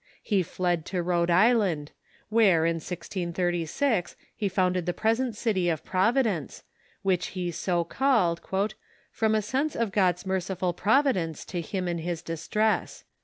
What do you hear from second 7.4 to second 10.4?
so called" from a sense of God's